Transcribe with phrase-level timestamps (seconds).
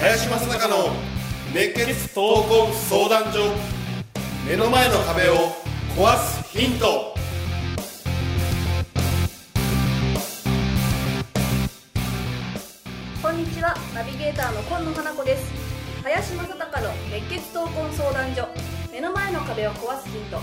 [0.00, 0.90] 林正孝の
[1.52, 3.52] 熱血闘魂相談所
[4.48, 5.34] 目の前の壁を
[5.96, 7.14] 壊すヒント。
[13.20, 13.74] こんにちは。
[13.94, 15.67] ナビゲーターの今野花子です。
[16.08, 18.48] 林正孝の熱血闘魂相談所。
[18.90, 20.38] 目の前の壁を壊すヒント。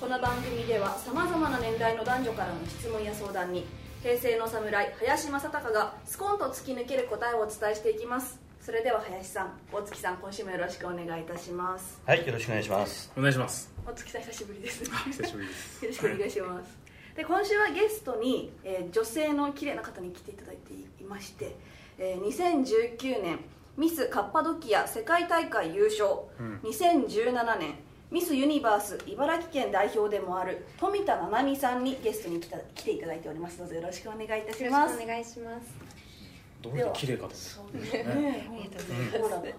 [0.00, 3.66] この番組ではさまざまな年代の男女からの質問や相談に
[4.04, 8.40] 平成の侍林正孝がスコンと突き抜ける答えをお伝えしていきます。
[8.60, 12.00] それでは林さん大月さん今週もよろしくお願いいたします。
[12.06, 13.12] はい、よろしくお願いします。
[13.16, 13.72] お願いします。
[13.84, 14.84] 大月さん久しぶりです。
[14.84, 15.82] 久しぶりです。
[15.84, 16.78] よろしくお願いします。
[17.16, 21.56] で今週はゲストに、えー女性の綺麗な方に来ていただいていまして、
[21.98, 23.40] えー2019年
[23.78, 26.60] ミスカッパドキア世界大会優勝、うん。
[26.68, 27.74] 2017年
[28.10, 33.58] ミスユニバース茨城県代表でもある富田七海さんにゲストに来た来ていただいております。
[33.58, 35.68] どうぞよろしくお願いいたしよろますしくお願いします。
[36.60, 38.48] どれだけ綺麗かとそうですね。
[38.50, 39.36] ありがとうございます。
[39.36, 39.52] ほら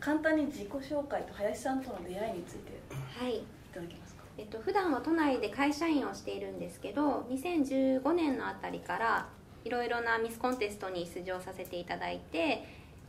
[0.00, 3.42] 簡単に自己紹介と林さんとの出会いについていはい。
[3.74, 4.22] ただけますか？
[4.38, 9.28] えっと普段は都内で会社員をしているんですけど、2015年のあたりから
[9.64, 12.64] いろいろなミスコンテストに出場させていただいて、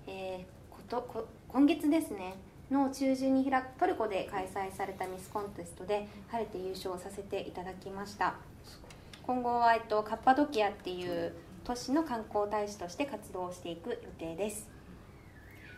[0.08, 0.57] えー
[0.90, 2.36] ことこ今月ですね
[2.72, 8.36] の中旬に開くトルコで開催されたミスコンテストで晴れて優勝させていただきました。
[9.24, 11.34] 今後はえっとカッパドキアっていう
[11.66, 14.70] 都市の観光大使として活動をしていく予定です。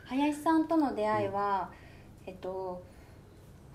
[0.05, 1.69] 林さんとの出会いは、
[2.25, 2.83] えっと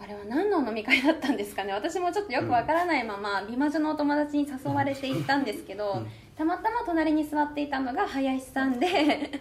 [0.00, 6.04] あれは何の飲み会だったんですかね私もちょっとよくわからないまま、美魔女のお友達に誘われて行ったんですけど、
[6.36, 9.40] たまたま隣に座っていたのが林さんで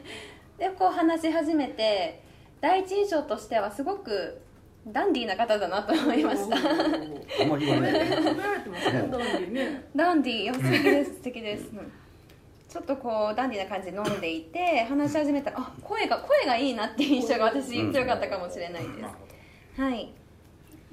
[0.63, 2.23] でこう話し始めて
[2.61, 4.39] 第一印象としてはすごく
[4.87, 7.99] ダンディーな方だなと思いましたあんまり言わないで。
[7.99, 8.91] 褒められてます
[9.51, 11.65] ねダンディーいや素敵です素敵です、
[12.69, 18.89] ちょっとこうダンディーな感じで飲んでいて話し始めたらあ声が声がいいなっていう印象が私強かったかもしれないで
[19.75, 20.13] す、はい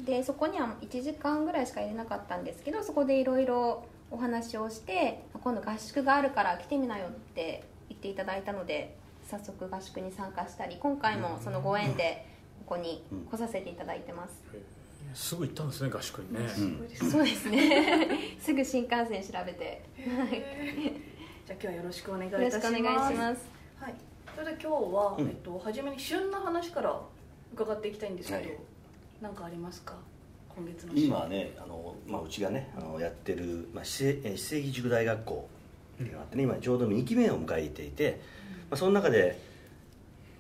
[0.00, 8.97] でそこには1時間ぐらいしか入れなかったんですけどそこでいろいろお話をして今度合宿があるから来てみなよって言っていただいたので
[9.30, 12.26] 早速合宿に参加したり今回もそのご縁で
[12.66, 14.58] ここに来させていただいてます、ど
[15.14, 16.41] すぐ行ったんですね合宿にね、
[17.00, 17.10] うん。
[17.10, 18.08] そうですね。
[18.40, 19.82] すぐ新幹線調べて。
[19.96, 20.26] じゃあ
[21.52, 22.70] 今日はよろしくお願いいよたします。
[22.72, 23.48] ろしくお願いします。
[23.80, 23.94] はい、
[24.36, 25.28] それで今日は、うん。
[25.28, 27.00] えっと、初めに旬の話から
[27.54, 28.58] 伺っていきたいんですけど、はい。
[29.20, 29.96] 何かありますか？
[30.56, 31.04] 今月の旬。
[31.06, 35.48] 今ね、あの、まあ、うちがね、あの、やってる、まあ、市政、えー市政義塾大学校。
[35.94, 38.20] っていうのがあってね、今ちょうど2期目を迎えていて。
[38.70, 39.50] まあ、その中で。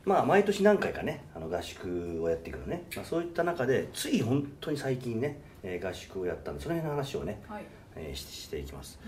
[0.02, 7.64] まあ、毎年何回かね、あの合宿をやっていくのね、まあ、そういった中で、つい本当に最近ね、えー合宿をやったんで、その辺の話をね、はい。
[7.96, 8.98] えーししていきます。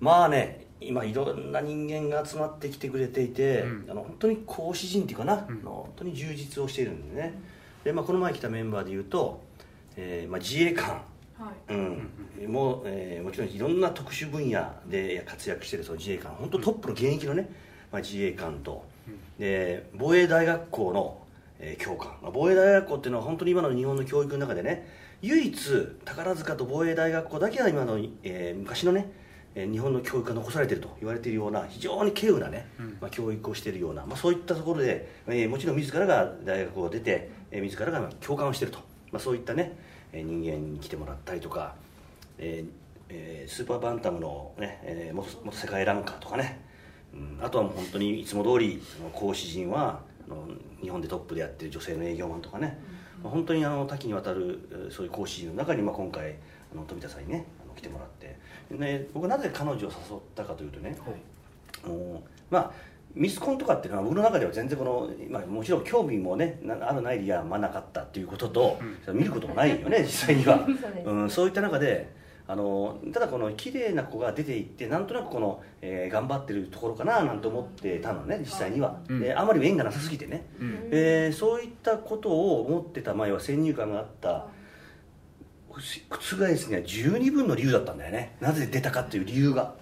[0.00, 7.32] まあね今いろんな人間が集まってきてくれていて、うんあの本当に講師陣っていうかな、うん本当に充実をしているんでね、
[7.82, 9.40] で、まあ、この前来たメンバーでいうと、
[9.96, 11.02] えーまあ、自衛官、
[11.38, 11.72] はい。
[11.72, 12.52] うん。
[12.52, 16.32] もうえーもちろんいろんな特殊分野で活躍しているその自衛官。
[16.32, 17.48] 本当トップの現役のね、
[17.92, 18.84] まあ、自衛官と、
[19.38, 21.18] で防衛大学校の、
[21.60, 24.86] えー教官、まあ、防衛大学校っていうのは本当に今の日本の教育の中でね
[25.22, 25.58] 唯一
[26.04, 29.10] 宝塚と防衛大学校だけは今の、えー昔のね
[29.54, 32.98] えー日本の教育が残されていると言われているような非常に稀有なね、うん。
[33.00, 39.72] まあ、教育をしているような、まあ、そういったところで、えーもちろん自らが大学を出て、えー自らが教官をしていると、まあ、そういったね、
[40.12, 41.74] えー人間に来てもらったりとか、
[42.38, 42.70] えー
[43.08, 46.60] えースーパーバンタムの、ねえー元元世界ランカーとかね、
[47.14, 50.46] うん、あとはもう本当にいつも通りその講師陣はあの
[50.80, 52.78] 日本でトップでやってる女性の営業マンとかね、
[53.22, 56.36] まあ本当にあの多岐にわたるえーそういう講師陣の中に、まあ、今回
[56.72, 58.38] あの富田さんにねあの来てもらって。
[58.70, 59.90] で僕はなぜ彼女を誘っ
[60.34, 60.96] たかというとね、
[61.86, 62.72] もうまあ
[63.14, 68.78] ミスコンとかっていうのは僕の中では全然この、まあ、もちろん興味もねなあるないではまあなかったっていうことと、
[69.12, 70.66] 見ることもないよね実際には。
[71.04, 72.10] うん、そういった中で
[72.50, 79.20] あのただこの綺麗な子が出ていってなんとなくこの、えー頑張ってるところかななんて思ってたのね実際には、うん。
[79.20, 80.90] であまり縁がなさすぎてね、うん。
[80.90, 84.46] でそういったことを思ってた前は先入観があった
[85.70, 88.36] 覆すには十二分の理由だったんだよね。
[88.40, 89.74] なぜ出たかっていう理由が、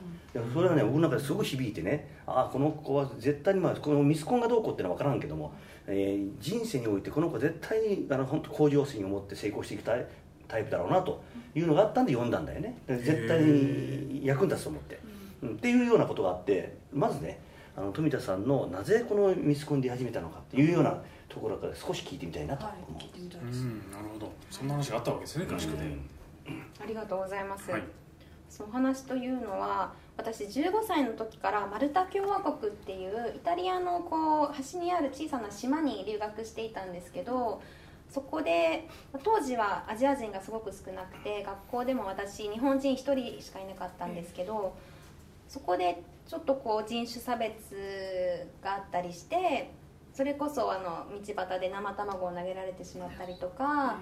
[0.53, 2.17] それはね僕の中ですごく響いてね。
[2.27, 5.55] ああこの子は絶対にまあこのミスコンがどうこうっていうのは分からんけども、
[5.87, 10.07] えー人生においてこの子は絶対にあの本当向上心を持って成功していくタイ
[10.49, 11.23] タイプだろうなと
[11.55, 12.79] いうのがあったんで読んだんだよね。
[12.87, 15.01] で絶対に役に立つと思って、
[15.43, 15.51] うん。
[15.51, 17.41] っていうようなことがあってまずね
[17.77, 24.33] あの富田さんのなぜこのミスコンで始めたのかっていうようなところから少し聞いてみたいなとはい思う、聞いてみたうんいです、なるほど。
[24.51, 25.85] そんな話があったわけですね合宿で、
[26.83, 27.83] ありがとうございます、はい。
[28.49, 37.61] そのお話というのは私15歳の時からマルタ共和国っていうイタリアのこう端にある小さな島に留学していたんですけど
[38.11, 38.89] そこで
[39.23, 44.77] 当時はアジア人がすごく少なくて学校でも私日本人1人しかいなかったんですけど
[45.49, 47.55] そこでちょっとこう人種差別
[48.63, 49.71] があったりして
[50.13, 53.99] それこそあの道端で生卵を投げられてしまったりとか、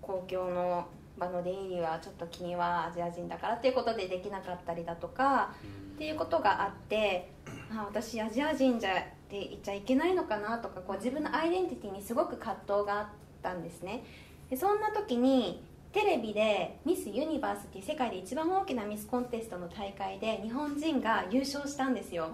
[0.00, 0.86] 公共の
[1.18, 5.54] 場の出入りはちょっと君はアジア人だからっていうことでできなかったりだとか
[5.94, 7.32] っていうことがあって
[7.70, 8.94] あ私アジア人じゃっ
[9.28, 13.06] て言っちゃいけないのかなとかこう自分のアイデンティティにすごく葛藤があっ
[13.42, 14.04] たんですね。
[14.48, 22.30] でそんな時にテレビでミス・ユニバースっていう世界で一番大きなミスコンテストの大会で日本人が優勝したんですよ、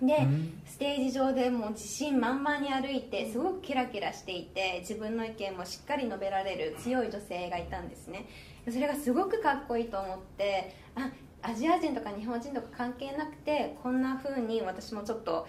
[0.00, 0.62] で、うん。
[0.64, 8.26] ステージ上でもう自信満々に歩いてすごくキラキラしていて自分の意見もしっかり述べられる強い女性がいたんですね。
[8.70, 11.10] それがすごくかっこいいと思ってあ
[11.42, 15.46] アジア人とか日本人とか関係なくてこんな風に私もちょっと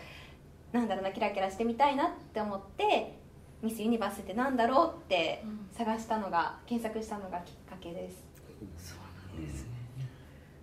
[0.71, 3.17] なんだろうなキラキラしてみたいなって思って
[3.61, 8.23] ミス・ユニバースってなんだろうって探したのが検索したのがきっかけです。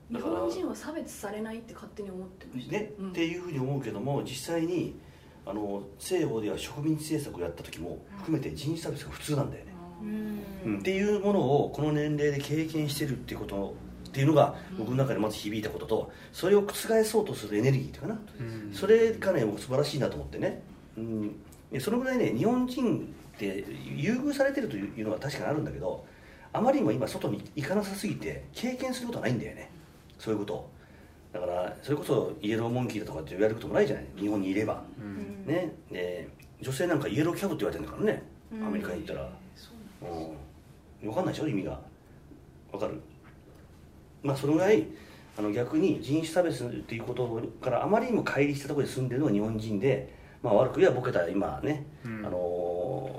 [0.09, 3.11] 日本人は差別されないって勝手に思ってました、ねうん。
[3.11, 4.97] っていうふうに思うけども実際に
[5.45, 9.73] あの西欧では植民地政策をやった時も含めて人種差別が普通なんだよね、
[10.65, 10.79] うん。
[10.79, 13.75] っていうものをこの年齢で経験してるっていうこと
[14.09, 18.73] っていうのが僕の中でまず響いたこととそれを覆そうとするエネルギーっていうかな、うん。
[18.73, 20.63] それがね僕素晴らしいなと思ってね、
[20.97, 21.37] うん、で
[21.81, 23.65] そのぐらいね日本人って
[23.97, 26.07] 優遇されてるというのは確かにあるんだけど
[26.53, 29.71] あまりにも今外に行かなさすぎて経験することはないんだよね。
[30.19, 30.55] そういうこと。
[30.55, 30.71] を
[31.33, 34.07] だからそれこそイエローモンキーだとかって言われることもないじゃない。
[34.17, 35.45] 日本にいれば、うん。
[35.47, 35.75] ね。
[35.91, 36.29] で
[36.63, 38.23] 女性なんかイエローキャブって言われてるんだからね、
[38.53, 38.67] うん。
[38.69, 39.29] アメリカに行ったら、
[41.03, 41.49] うん、分かんないでしょ？
[41.49, 41.79] 意味が。
[42.73, 43.01] 分かる。
[44.23, 44.87] まあそのぐらい
[45.37, 50.15] あの逆に人種差別っていうことからあまりにも乖離したところで住んでるのが日本人で、
[50.47, 52.25] まあ、悪く言えばボケた今ね、うん。
[52.25, 53.11] あの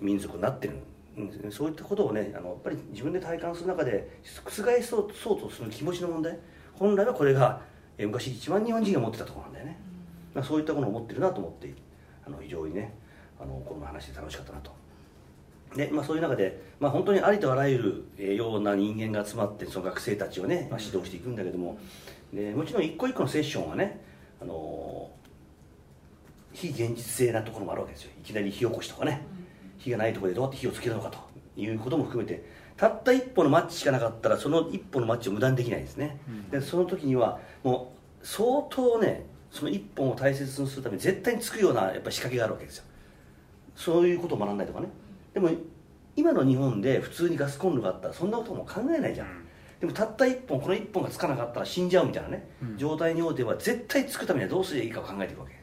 [0.00, 0.74] 民族になってる
[1.16, 4.50] うんそういったことをねあのやっぱり自分で体感する中で覆
[4.82, 6.38] そうそうとする気持ちの問題。
[6.74, 7.60] 本来はこれが
[7.98, 9.78] えー昔一番日本人が持ってたところなんだよね、
[10.34, 11.74] まあ、そういったものを持ってるなと思って
[12.24, 12.94] あの非常にね
[13.40, 14.70] あのこの話で楽しかったなと。
[15.74, 21.78] で、まあ、そういう中で、まあ、本当にありとあらゆるえーような人間が集まってその学生たちをね、まあ、指導していくんだけども。
[22.32, 24.00] でもちろん一個一個のセッションはね、
[24.42, 25.10] あの
[26.56, 28.10] 非現実性なところもあるわけですよ。
[28.18, 29.20] いきなり火起こしとかね、
[29.78, 31.18] 火がないところでどうやって火をつけるのかと
[31.56, 32.56] いうことも含めて。
[32.76, 36.18] たった一歩のマッチしかなかったらその一歩のマッチを無駄にできないですね、
[36.50, 42.84] でその時にはもう相当ねその一本を大切にするために絶対につくようなやっぱ仕掛けがあるわけですよ。
[43.74, 44.88] そういうことを学んだりとかね。
[45.32, 45.50] でも
[46.16, 49.28] 今の日本で普通にガスコンロがあったらそんなことも考えないじゃん、
[49.80, 52.76] でもたった一本この一本がつかなかったら死んじゃうみたいなね、うん。
[52.76, 55.54] 状態においては絶対つくためにはどうすればいいかを考えていくわけ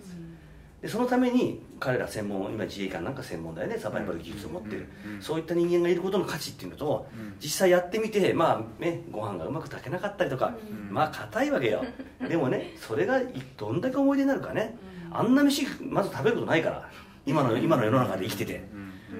[0.83, 3.77] でそのために彼ら専門今自衛官なんか専門だよね。
[3.77, 4.89] サバイバル技術を持ってる、
[5.21, 7.35] そういった人間がいることの価値っていうのと、うん。
[7.39, 10.93] 実際やってみてまあねご飯がうまく炊けなかったりとか、うん。
[10.93, 11.85] まあ硬いわけよ。
[12.27, 13.21] でもねそれが
[13.55, 14.77] どんだけ思い出になるかね、
[15.09, 16.89] あんな飯まず食べることないから。
[17.25, 18.65] 今の今の世の中で生きてて、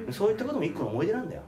[0.05, 0.13] うん。
[0.13, 1.43] そういったことも一個の思い出なんだよ。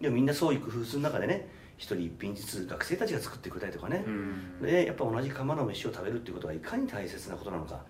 [0.00, 4.62] でもみんな創意工夫する中でね一人一品ずつ学生たちが作ってくれたりとかね、うん。
[4.62, 7.82] でやっぱ同じ釜の飯を食べるっていうことがいかに大切なことなのか。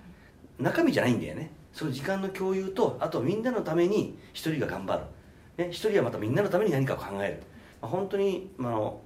[0.59, 7.43] 中身じゃないんだよねその時間の共有とあとみんなのために一人が頑張る、ね、一人はまたみんなのために何かを考える、
[7.81, 9.01] まあ、本当に、まあ、あの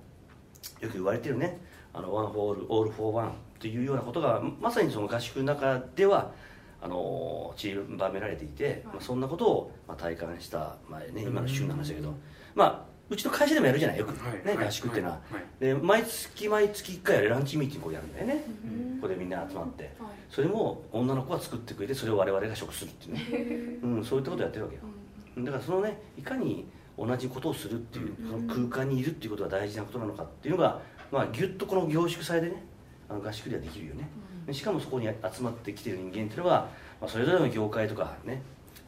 [0.80, 1.58] よく言われてるね。
[1.94, 6.32] あの one for all all for one というようなことがまさにその合宿の中では
[6.80, 12.14] あの散りばめられていて、まあ、そんなことを、まあ、体感した、まあね、今の週の話だけど、
[12.54, 14.12] まあうちの会社でもやるじゃないよく、
[14.44, 15.64] ね合宿っていうのは、はい。
[15.64, 18.96] で毎月毎月1回ランチミーティングをやるんだよね、うん。
[18.96, 20.10] ここでみんな集まって、はい。
[20.30, 24.82] それも女の子が作ってくれてそれを我々が食するっていうね、うん、そういったことをやってるわけよ。
[25.44, 26.66] だからそのねいかに
[26.98, 32.64] 同じことをするっていう、その空間にいるっていうことが大事なことなのかっていうのが、まあ、ギュッとこの凝縮されてね
[33.08, 34.08] あの合宿ではできるよね、
[34.46, 36.68] でしかもそこに集まってきてる人間っていうのは、
[37.00, 38.42] まあ、それぞれの業界とかね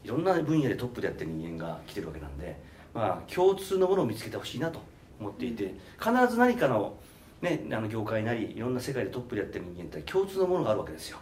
[0.04, 2.60] いろんな分野でトップでやってる人間が来てるわけなんで、
[2.94, 4.80] まあ、共通のものを見つけてほしいなと
[5.20, 6.94] 思っていて必ず何かの,、
[7.42, 11.18] ね、あの業界なりいろんな世界でトップでやってる人間って共通のものがあるわけですよ。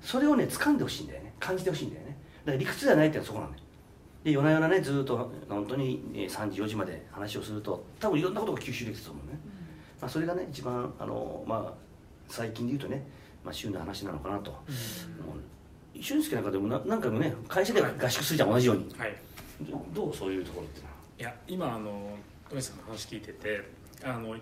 [0.00, 1.34] それをね掴んでほしいんだよね。
[1.38, 2.16] 感じてほしいんだよね。
[2.44, 3.62] だから理屈じゃないっていうのはそこなんだよ。
[4.24, 9.38] で夜な夜なねずっと本当にえー3時4時まで話をすると多分いろんなことが吸収できると思うね、
[10.00, 11.72] まあ、それがね一番あの、まあ、
[12.28, 13.06] 最近で言うとね、
[13.44, 14.56] まあ、週の話なのかなと、も
[15.94, 18.94] う俊介なんかでもな何回もね会社では合宿するじゃん同じように。
[18.98, 19.16] はい。
[19.62, 20.92] どどうそういうところってのは？
[21.20, 22.16] いや今あの
[22.48, 23.62] 富さんの話聞いてて
[24.02, 24.34] あの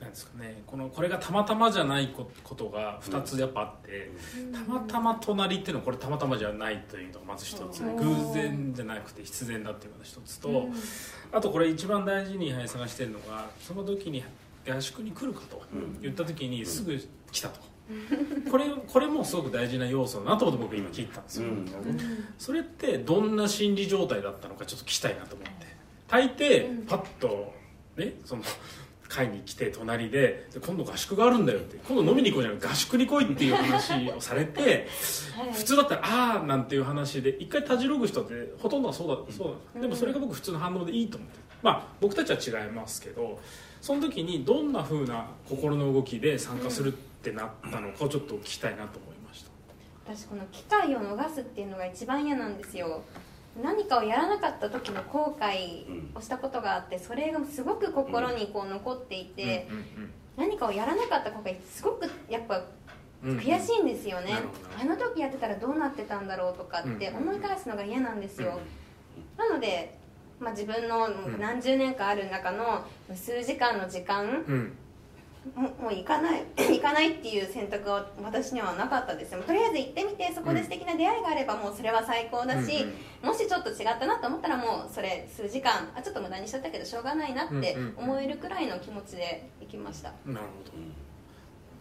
[0.00, 4.10] なんですかねこのこれがたまたまじゃないこことが2つやっぱあって、
[4.52, 7.96] たまたま隣っていうのはこれたまたまじゃないというのがまず一つ、うん。
[7.96, 10.68] 偶然じゃなくて必然だっていうのが一つと、
[11.30, 14.24] あとこれ一番大事に林さんがしてるのがその時に
[14.68, 16.00] 合宿に来るかとうん。
[16.00, 16.98] 言った時にすぐ
[17.30, 17.60] 来たと、
[18.50, 21.66] これこれもすごく大事な要素だなと思って僕今聞いたんですよ、うん。
[22.38, 25.66] それってどんな心理状態だったのかちょっと聞きたいなと思って。
[26.08, 27.52] 大抵パッと
[27.96, 28.42] ねその
[29.08, 31.76] 会に来て隣でで今度合宿があるんだよって。
[31.86, 34.88] 今度飲みに行こうじゃなくて合宿に来いっていう話をされて
[35.52, 39.80] 普通だったら「ああ」なんていう話で一回たじろぐ人ってほとんどはそうだそうだ。
[39.82, 41.38] でもそれが僕普通の反応でいいと思って。
[41.62, 43.40] まあ僕たちは違いますけど
[43.80, 49.50] その時にどんな風な心の動きで参加するってなったのかをちょっと聞きたいなと思いました。
[50.06, 53.02] 私この機会を逃すっていうのが一番嫌なんですよ。
[53.62, 59.68] 何かをやらなかった時の後悔をしたことがあってそれがすごく心にこう残っていて、
[60.36, 62.64] 何かをやらなかった後悔すごくやっぱ
[63.22, 64.32] 悔しいんですよね。
[64.80, 68.58] あの時やってたらどうなってたんだろうとかって思い返すのが嫌なんですよ、
[69.38, 69.96] なので、
[70.40, 74.44] まあ、自分の何十年かある中の数時間の時間
[75.56, 79.34] うんももう行かない行かないっていう選択は私にはなかったです。
[79.34, 82.86] よとりあえず行ってみてそこで素敵な出会いがあればもうそれは最高だし、
[83.22, 90.72] もしちょっと違ったなと思ったらもうそれ数時間あちょっと無駄にしちゃったけどしょうがないなってうんうん思えるくらいの気持ちで行きました、なるほど。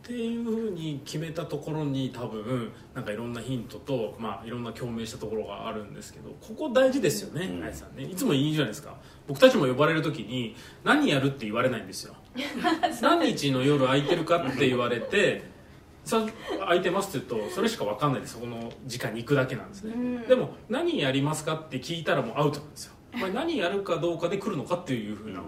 [0.04, 7.64] っていうふうに決めたところに多分なんかいろんなヒントと、まあ、いろんな共鳴したところがあるんですけどここ大事ですよね、うん。
[7.64, 8.04] あやさんね。
[8.04, 8.98] いつもいいじゃないですか。
[9.30, 12.16] 僕たちも呼ばれる時に何やるって言われないんですよ
[13.02, 15.44] 何日の夜空いてるかって言われて
[16.04, 16.26] さ
[16.60, 20.28] 空いてますって言うとそれしか分かんないでそこの時間に行くだけなんですね、うん。
[20.28, 22.94] でも何やりますかって聞いたらもうアウトなんですよ。
[23.14, 25.42] お前何やるかどうかで来るのかっていうふうな。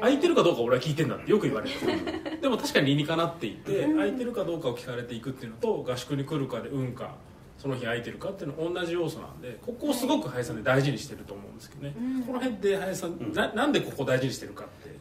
[0.00, 1.74] 空いてるかどうか俺は聞いてんだってよく言われる
[2.40, 7.16] でも確かに理にかなっていて空いてるかどうかを聞かれていくっていうのと合宿に来るかで運か
[7.56, 12.22] その日空いてるかっていうのは同じ要素なんでここをすごく林さんで大事にしてると思うんですけどね、うん。
[12.22, 14.94] この辺で林さん、ななんでここ大事にしてるかって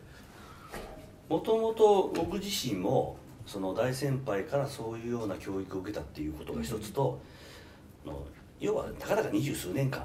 [1.29, 7.19] もともと僕自身もその大先輩からそういうような教育を受けたっていうことが一つと、
[8.05, 8.25] あの
[8.59, 10.03] 要はたかだか二十数年間、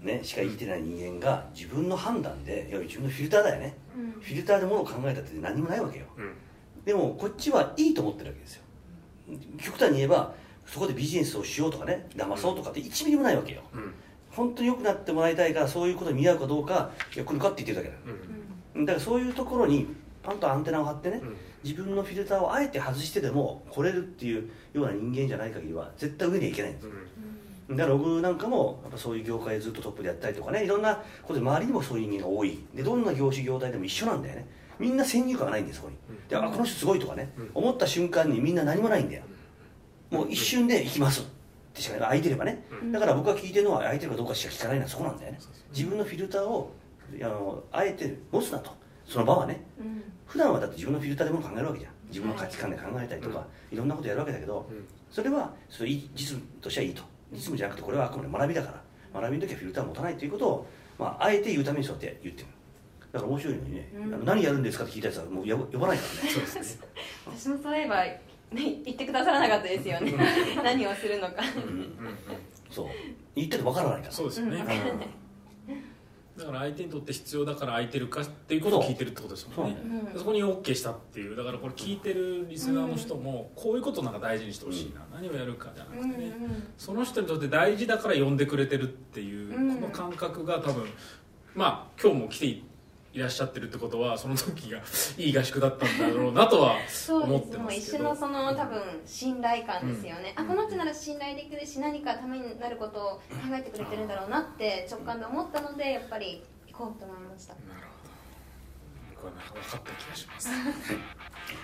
[0.00, 3.76] ね、しか生きてない人間が自分の判断でいや自分のフィルターだよね、
[4.20, 6.06] フィルターでものを考えたって何もないわけよ。
[6.16, 6.32] うん。
[6.84, 8.62] でもこっちはいいと思ってるわけですよ。
[9.58, 10.34] 極端に言えば
[10.66, 13.60] そこでビジネスをしようとかね騙そうとかって1ミリもないわけよ。
[13.74, 13.94] うん。
[14.30, 18.14] 本当に良くなってもらいたいからそういうことに見合うかどうかいや来るかって言ってるだけだ。
[18.76, 18.86] うん。
[18.86, 19.86] だからそういうところに
[20.22, 21.36] パンとアンテナを張ってね、うん。
[21.62, 26.88] 自分のフィルターをあえて外してでも来れるっていうような人間じゃない限りは絶対上にはいけないんです
[27.68, 27.76] うん。
[27.76, 32.58] だから僕なんかもやっぱそういう業界でずっとトップでやったりとかねいろんなことで周りにもそういう人間が多い。
[32.74, 34.46] でどんな業種業態でも一緒なんだよね。
[34.78, 35.96] みんな先入観がないんですそこに。
[36.28, 37.50] であこの人すごいとかね、うん。
[37.54, 39.22] 思った瞬間にみんな何もないんだよ。
[40.10, 41.20] もう一瞬で行きます。
[41.20, 41.24] っ
[41.72, 42.92] てしか空いてればね、うん。
[42.92, 45.38] だから僕が聞いてるのは空いてるかどうかしか聞かないのはそこなんだよね。
[45.72, 46.72] 自分のフィルターを
[47.22, 48.72] あのあえて持つなと
[49.10, 50.02] その場はねうん。
[50.26, 51.92] 普段はだって自分のフィルターでもの考えるわけじゃん。
[52.08, 53.76] 自分の価値観で考えたりとか、い。
[53.76, 54.84] ろんなことやるわけだけど、うん。
[55.10, 57.02] それはそれいい実務としてはいいと。
[57.32, 58.80] 実務じゃなくてこれはあくまで学びだか
[59.12, 59.20] ら。
[59.20, 62.48] 学びの時はフィルターを持たないということを、まあ、あえて言うためにそうやって言ってる。
[63.12, 64.14] だから面白いのにね、うん。
[64.14, 66.30] あの何やるんですかって聞いたやつはもう呼ば呼ばないからね。
[66.30, 66.88] そうですね。
[67.26, 68.20] 私もそういえば、ね、
[68.52, 70.14] 言ってくださらなかったですよね。
[70.62, 71.42] 何をするのか。
[71.56, 71.96] うん
[72.70, 72.86] そう。
[73.34, 74.12] 言っててわからないから。
[74.12, 75.19] そうですよね、うん
[76.40, 79.76] だから相手にとって必要だから空いてるかっていうことを聞いてるってことですもんね。
[80.12, 80.18] そう。
[80.20, 86.32] そこに OK したっていうだからこれ聞いてるリスナーの人もこういうことなんか大事にしてほしいな、何をやるかじゃなくてね、
[86.78, 89.74] その人にとって大事だから呼んでくれてるっていう、うん。
[89.76, 90.86] この感覚が多分
[91.54, 92.62] まあ今日も来て
[93.12, 94.78] いらっしゃってるってことはその時が
[95.18, 97.98] いい合宿だったんだろうなとはそう思ってですもうますけど。
[97.98, 100.44] 一緒のその多分信頼感ですよね、うん。
[100.44, 107.54] あこの人なら信頼できるし何かためになることを考えてくれてるんだろうなって直感で思ったのでやっぱり行こうと思いました。
[107.54, 107.64] なる
[109.16, 109.30] ほど。
[109.32, 110.48] これ分かった気がします。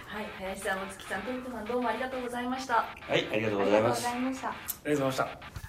[0.07, 2.75] はい林さんお月さんトントさんどうもありがとうございました。
[2.75, 4.11] はいありがとうございました。
[4.11, 5.66] ありがとうございました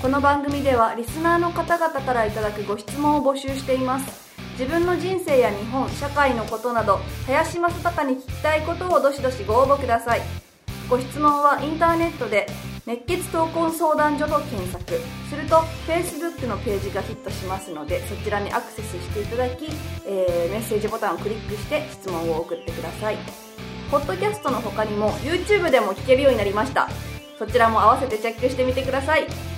[0.00, 4.28] この番組ではリスナーの方々からいただくご質問を募集しています。
[4.52, 10.20] 自分の人生や日本社会のことなど林正孝に聞きたいことをどしどしご応募ください。
[10.88, 12.46] ご質問はインターネットで
[12.86, 15.00] 熱血闘魂相談所と検索。
[15.28, 15.56] すると
[15.88, 19.66] Facebook のページがヒットしますのでそちらにアクセスしていただき、
[20.06, 23.16] えーメッセージボタンをクリックして質問を送ってください。
[23.90, 26.88] ポッドキャストの他にも YouTube でも聞けるようになりました。
[27.36, 29.57] そちらも合わせてチェックしてみてください。